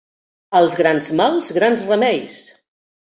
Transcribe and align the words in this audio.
Als 0.59 0.75
grans 0.79 1.09
mals, 1.19 1.51
grans 1.59 1.81
remeis. 1.91 2.39